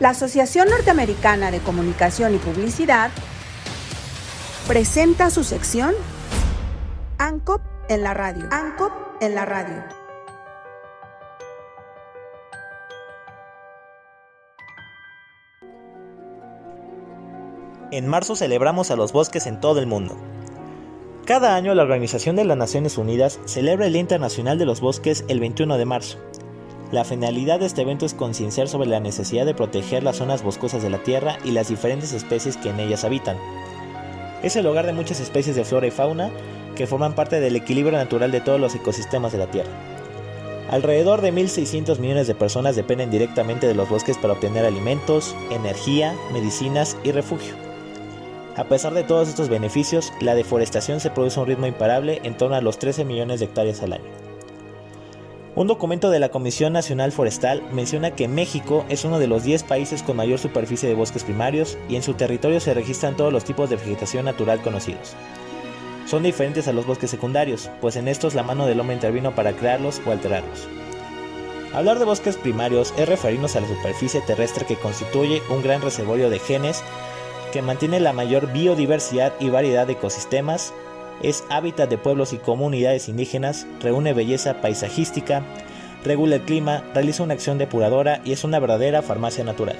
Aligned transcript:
La 0.00 0.10
Asociación 0.10 0.70
Norteamericana 0.70 1.50
de 1.50 1.58
Comunicación 1.58 2.34
y 2.34 2.38
Publicidad 2.38 3.10
presenta 4.66 5.28
su 5.28 5.44
sección 5.44 5.94
ANCOP 7.18 7.60
en 7.90 8.02
la 8.02 8.14
radio. 8.14 8.48
ANCOP 8.50 8.92
en 9.20 9.34
la 9.34 9.44
radio. 9.44 9.84
En 17.90 18.08
marzo 18.08 18.36
celebramos 18.36 18.90
a 18.90 18.96
los 18.96 19.12
bosques 19.12 19.46
en 19.46 19.60
todo 19.60 19.80
el 19.80 19.86
mundo. 19.86 20.16
Cada 21.26 21.54
año 21.54 21.74
la 21.74 21.82
Organización 21.82 22.36
de 22.36 22.46
las 22.46 22.56
Naciones 22.56 22.96
Unidas 22.96 23.38
celebra 23.44 23.84
el 23.84 23.92
Día 23.92 24.00
Internacional 24.00 24.58
de 24.58 24.64
los 24.64 24.80
Bosques 24.80 25.26
el 25.28 25.40
21 25.40 25.76
de 25.76 25.84
marzo. 25.84 26.18
La 26.92 27.04
finalidad 27.04 27.60
de 27.60 27.66
este 27.66 27.82
evento 27.82 28.04
es 28.04 28.14
concienciar 28.14 28.66
sobre 28.66 28.88
la 28.88 28.98
necesidad 28.98 29.46
de 29.46 29.54
proteger 29.54 30.02
las 30.02 30.16
zonas 30.16 30.42
boscosas 30.42 30.82
de 30.82 30.90
la 30.90 30.98
Tierra 31.04 31.38
y 31.44 31.52
las 31.52 31.68
diferentes 31.68 32.12
especies 32.12 32.56
que 32.56 32.70
en 32.70 32.80
ellas 32.80 33.04
habitan. 33.04 33.36
Es 34.42 34.56
el 34.56 34.66
hogar 34.66 34.86
de 34.86 34.92
muchas 34.92 35.20
especies 35.20 35.54
de 35.54 35.64
flora 35.64 35.86
y 35.86 35.92
fauna 35.92 36.30
que 36.74 36.88
forman 36.88 37.14
parte 37.14 37.38
del 37.38 37.54
equilibrio 37.54 37.96
natural 37.96 38.32
de 38.32 38.40
todos 38.40 38.58
los 38.58 38.74
ecosistemas 38.74 39.30
de 39.30 39.38
la 39.38 39.46
Tierra. 39.46 39.70
Alrededor 40.68 41.20
de 41.20 41.32
1.600 41.32 41.98
millones 42.00 42.26
de 42.26 42.34
personas 42.34 42.74
dependen 42.74 43.10
directamente 43.10 43.68
de 43.68 43.74
los 43.74 43.88
bosques 43.88 44.18
para 44.18 44.32
obtener 44.32 44.64
alimentos, 44.64 45.36
energía, 45.50 46.16
medicinas 46.32 46.96
y 47.04 47.12
refugio. 47.12 47.54
A 48.56 48.64
pesar 48.64 48.94
de 48.94 49.04
todos 49.04 49.28
estos 49.28 49.48
beneficios, 49.48 50.12
la 50.20 50.34
deforestación 50.34 50.98
se 50.98 51.10
produce 51.10 51.38
a 51.38 51.42
un 51.44 51.48
ritmo 51.48 51.66
imparable 51.66 52.20
en 52.24 52.36
torno 52.36 52.56
a 52.56 52.60
los 52.60 52.80
13 52.80 53.04
millones 53.04 53.38
de 53.38 53.46
hectáreas 53.46 53.80
al 53.82 53.92
año. 53.92 54.29
Un 55.56 55.66
documento 55.66 56.10
de 56.10 56.20
la 56.20 56.28
Comisión 56.28 56.72
Nacional 56.72 57.10
Forestal 57.10 57.60
menciona 57.72 58.12
que 58.12 58.28
México 58.28 58.84
es 58.88 59.04
uno 59.04 59.18
de 59.18 59.26
los 59.26 59.42
10 59.42 59.64
países 59.64 60.04
con 60.04 60.16
mayor 60.16 60.38
superficie 60.38 60.88
de 60.88 60.94
bosques 60.94 61.24
primarios 61.24 61.76
y 61.88 61.96
en 61.96 62.04
su 62.04 62.14
territorio 62.14 62.60
se 62.60 62.72
registran 62.72 63.16
todos 63.16 63.32
los 63.32 63.42
tipos 63.42 63.68
de 63.68 63.74
vegetación 63.74 64.26
natural 64.26 64.62
conocidos. 64.62 65.14
Son 66.06 66.22
diferentes 66.22 66.68
a 66.68 66.72
los 66.72 66.86
bosques 66.86 67.10
secundarios, 67.10 67.68
pues 67.80 67.96
en 67.96 68.06
estos 68.06 68.34
la 68.34 68.44
mano 68.44 68.66
del 68.66 68.78
hombre 68.78 68.94
intervino 68.94 69.34
para 69.34 69.52
crearlos 69.52 70.00
o 70.06 70.12
alterarlos. 70.12 70.68
Hablar 71.74 71.98
de 71.98 72.04
bosques 72.04 72.36
primarios 72.36 72.94
es 72.96 73.08
referirnos 73.08 73.56
a 73.56 73.60
la 73.60 73.68
superficie 73.68 74.20
terrestre 74.20 74.66
que 74.66 74.76
constituye 74.76 75.42
un 75.50 75.62
gran 75.62 75.82
reservorio 75.82 76.30
de 76.30 76.38
genes 76.38 76.84
que 77.52 77.62
mantiene 77.62 77.98
la 77.98 78.12
mayor 78.12 78.52
biodiversidad 78.52 79.32
y 79.40 79.50
variedad 79.50 79.88
de 79.88 79.94
ecosistemas, 79.94 80.72
es 81.22 81.44
hábitat 81.50 81.88
de 81.88 81.98
pueblos 81.98 82.32
y 82.32 82.38
comunidades 82.38 83.08
indígenas, 83.08 83.66
reúne 83.80 84.12
belleza 84.12 84.60
paisajística, 84.60 85.42
regula 86.04 86.36
el 86.36 86.42
clima, 86.42 86.84
realiza 86.94 87.22
una 87.22 87.34
acción 87.34 87.58
depuradora 87.58 88.20
y 88.24 88.32
es 88.32 88.44
una 88.44 88.58
verdadera 88.58 89.02
farmacia 89.02 89.44
natural. 89.44 89.76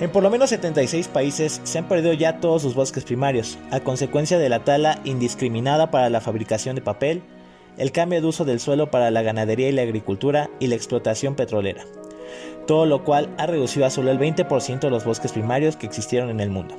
En 0.00 0.10
por 0.10 0.22
lo 0.22 0.30
menos 0.30 0.50
76 0.50 1.08
países 1.08 1.60
se 1.64 1.78
han 1.78 1.88
perdido 1.88 2.12
ya 2.12 2.40
todos 2.40 2.62
sus 2.62 2.74
bosques 2.74 3.04
primarios, 3.04 3.58
a 3.70 3.80
consecuencia 3.80 4.38
de 4.38 4.48
la 4.48 4.64
tala 4.64 5.00
indiscriminada 5.04 5.90
para 5.90 6.08
la 6.08 6.20
fabricación 6.20 6.76
de 6.76 6.82
papel, 6.82 7.22
el 7.76 7.92
cambio 7.92 8.20
de 8.20 8.26
uso 8.26 8.44
del 8.44 8.60
suelo 8.60 8.90
para 8.90 9.10
la 9.10 9.22
ganadería 9.22 9.68
y 9.68 9.72
la 9.72 9.82
agricultura 9.82 10.50
y 10.60 10.68
la 10.68 10.76
explotación 10.76 11.34
petrolera 11.34 11.84
todo 12.68 12.84
lo 12.84 13.02
cual 13.02 13.30
ha 13.38 13.46
reducido 13.46 13.86
a 13.86 13.90
solo 13.90 14.10
el 14.10 14.18
20% 14.18 14.80
de 14.80 14.90
los 14.90 15.04
bosques 15.04 15.32
primarios 15.32 15.76
que 15.76 15.86
existieron 15.86 16.28
en 16.28 16.40
el 16.40 16.50
mundo. 16.50 16.76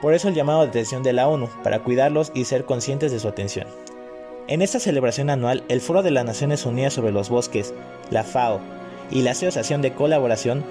Por 0.00 0.14
eso 0.14 0.28
el 0.28 0.34
llamado 0.34 0.62
de 0.62 0.68
atención 0.68 1.02
de 1.02 1.12
la 1.12 1.28
ONU, 1.28 1.48
para 1.64 1.80
cuidarlos 1.80 2.30
y 2.34 2.44
ser 2.44 2.64
conscientes 2.64 3.10
de 3.10 3.18
su 3.18 3.28
atención. 3.28 3.66
En 4.46 4.62
esta 4.62 4.78
celebración 4.78 5.28
anual, 5.28 5.64
el 5.68 5.80
Foro 5.80 6.02
de 6.02 6.10
las 6.10 6.24
Naciones 6.24 6.64
Unidas 6.64 6.94
sobre 6.94 7.12
los 7.12 7.28
Bosques, 7.28 7.74
la 8.10 8.24
FAO 8.24 8.60
y 9.10 9.22
la 9.22 9.32
Asociación 9.32 9.82
de 9.82 9.92
Colaboración 9.92 10.64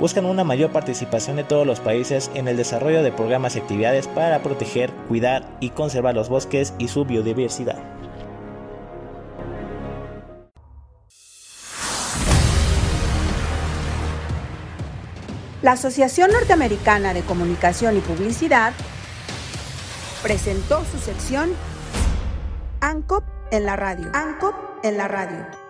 buscan 0.00 0.26
una 0.26 0.44
mayor 0.44 0.70
participación 0.70 1.36
de 1.36 1.44
todos 1.44 1.66
los 1.66 1.80
países 1.80 2.30
en 2.34 2.48
el 2.48 2.56
desarrollo 2.56 3.02
de 3.02 3.12
programas 3.12 3.56
y 3.56 3.60
actividades 3.60 4.08
para 4.08 4.42
proteger, 4.42 4.90
cuidar 5.08 5.44
y 5.60 5.70
conservar 5.70 6.14
los 6.14 6.28
bosques 6.28 6.74
y 6.78 6.88
su 6.88 7.04
biodiversidad. 7.04 7.93
La 15.64 15.72
Asociación 15.72 16.30
Norteamericana 16.30 17.14
de 17.14 17.22
Comunicación 17.22 17.96
y 17.96 18.00
Publicidad 18.00 18.74
presentó 20.22 20.84
su 20.84 20.98
sección 20.98 21.54
ANCOP 22.82 23.24
en 23.50 23.64
la 23.64 23.74
radio. 23.74 24.10
ANCOP 24.12 24.54
en 24.82 24.98
la 24.98 25.08
radio. 25.08 25.63